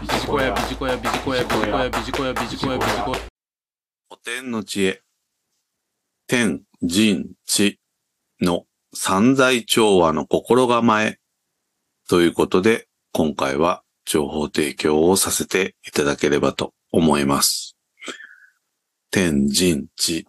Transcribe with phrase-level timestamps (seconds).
[0.00, 3.18] ビジコヤビジコヤビジコヤビジコヤビジコヤビジコヤビジコヤ
[4.08, 5.02] 古典の知恵。
[6.26, 7.78] 天、人、地
[8.40, 11.18] の三在調和の心構え。
[12.08, 17.76] ということで、今回は情報提供をさせていただければと思います。
[19.10, 20.26] 天、人、地。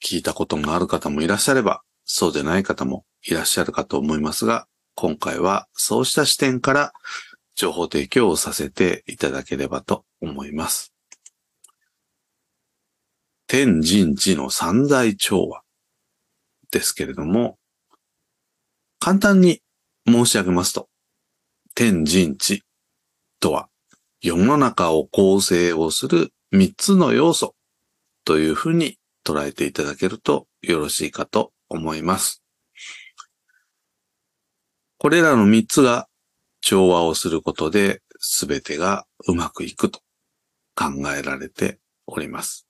[0.00, 6.92] 聞いたことがある方もいらっしゃれば、そうでない方もいらっしゃるかと思いますが、今回はそうした視点から
[7.58, 10.94] 情報提供をさせていただければと思います。
[13.48, 15.62] 天人地の三大調和
[16.70, 17.58] ですけれども、
[19.00, 19.60] 簡単に
[20.06, 20.88] 申し上げますと、
[21.74, 22.62] 天人地
[23.40, 23.68] とは
[24.20, 27.56] 世の中を構成をする三つの要素
[28.24, 32.40] というふうに捉えていただけるとよろしいかと思います。
[34.98, 36.06] これらの三つが
[36.60, 40.00] 調和をすることで全てがうまくいくと
[40.74, 40.86] 考
[41.16, 42.66] えられております。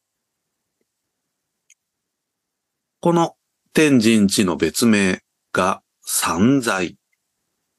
[3.00, 3.36] この
[3.72, 5.20] 天神地の別名
[5.52, 6.96] が三在、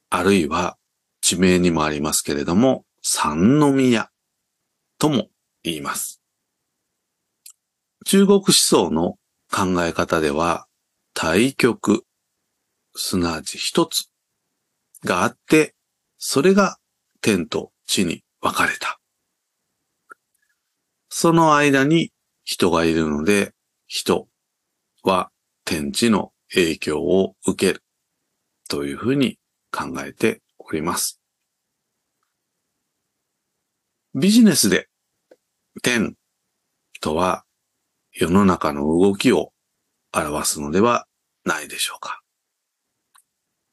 [0.10, 0.78] あるいは
[1.22, 4.10] 地名にもありますけれども、三宮
[4.98, 5.30] とも
[5.64, 6.22] 言います。
[8.06, 9.16] 中国思想の
[9.52, 10.68] 考え方では、
[11.14, 12.06] 対極、
[12.96, 14.10] すなわち一つ
[15.04, 15.76] があって、
[16.20, 16.78] それが
[17.22, 19.00] 天と地に分かれた。
[21.08, 22.12] その間に
[22.44, 23.54] 人がいるので、
[23.88, 24.28] 人
[25.04, 25.32] は
[25.64, 27.84] 天地の影響を受ける
[28.68, 29.40] というふうに
[29.72, 31.22] 考えております。
[34.14, 34.90] ビジネスで
[35.82, 36.16] 天
[37.00, 37.46] とは
[38.12, 39.54] 世の中の動きを
[40.14, 41.08] 表すのでは
[41.46, 42.22] ないでしょうか。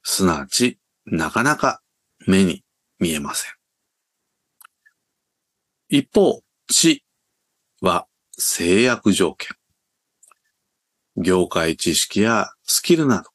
[0.05, 1.81] すなわち、なかなか
[2.27, 2.65] 目に
[2.99, 3.53] 見えません。
[5.89, 7.05] 一方、地
[7.81, 9.57] は制約条件。
[11.17, 13.31] 業界知識やスキルなど。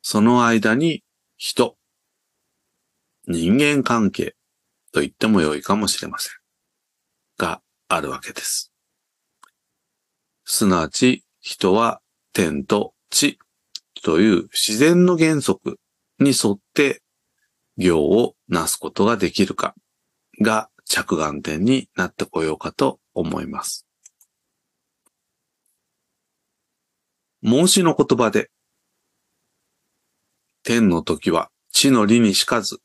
[0.00, 1.02] その間に
[1.36, 1.76] 人、
[3.26, 4.36] 人間関係
[4.92, 6.32] と言っても良いかもしれません。
[7.36, 8.72] があるわけです。
[10.44, 12.00] すなわち人は
[12.32, 13.38] 天と地
[14.02, 15.78] という自然の原則
[16.18, 17.02] に沿って
[17.76, 19.74] 行をなすことができるか
[20.40, 23.86] が着眼点になってこようかと思います。
[27.42, 28.50] 孟子の言葉で、
[30.62, 32.80] 天の時は地の利にしかず、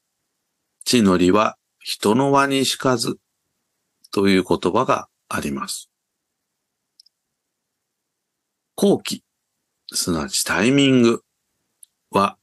[0.84, 3.18] 地の利は人の輪にしかず、
[4.12, 5.90] という言葉があります。
[8.76, 9.24] 後期、
[9.94, 11.24] すなわちタイミング
[12.10, 12.38] は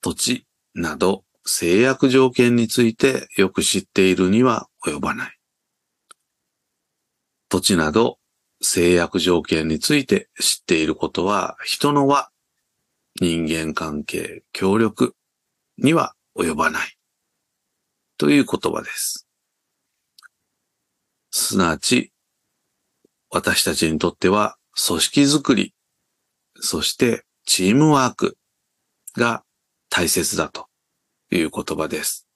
[0.00, 5.38] 土地など制約条件についてよく知っているには及ばない。
[7.48, 8.18] 土地など
[8.62, 12.30] 制約条件について知っていることは人の輪、
[13.20, 15.14] 人間関係、協力
[15.78, 16.96] には及ばない。
[18.16, 19.26] という言葉です。
[21.30, 22.12] すなわち、
[23.30, 24.56] 私たちにとっては
[24.86, 25.74] 組織づくり、
[26.56, 28.36] そしてチームワーク
[29.16, 29.42] が
[29.90, 30.66] 大切だと
[31.30, 32.26] いう言葉です。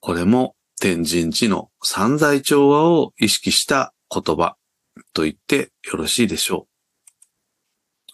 [0.00, 4.56] これも天神地の三在調和を意識した言葉
[5.12, 8.12] と言ってよろしいでしょう。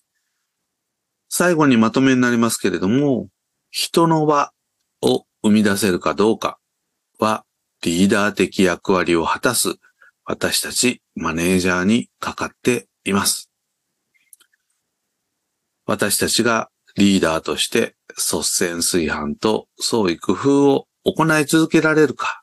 [1.28, 3.28] 最後にまとめになりますけれども、
[3.70, 4.52] 人の輪
[5.00, 6.58] を生み出せるかどうか
[7.18, 7.44] は
[7.82, 9.76] リーダー的役割を果たす
[10.24, 13.50] 私たちマネージャーにかかっています。
[15.84, 22.42] 私たちがリーダーとして率先炊飯と創意工夫を行い続けられるか。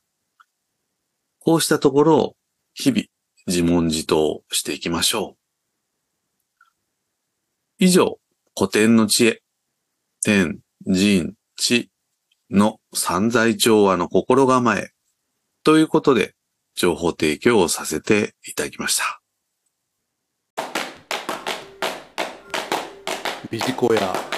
[1.40, 2.36] こうしたところを
[2.74, 3.04] 日々
[3.48, 5.40] 自問自答していきましょう。
[7.78, 8.20] 以上、
[8.58, 9.42] 古典の知恵、
[10.22, 11.90] 天、人、地
[12.50, 14.92] の三在調和の心構え
[15.64, 16.36] ということで
[16.76, 19.22] 情報提供をさせていただきました。
[23.50, 24.29] ビジコヤ